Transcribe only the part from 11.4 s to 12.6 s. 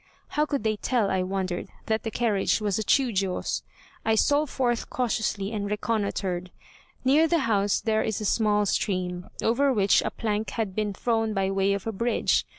way of a bridge.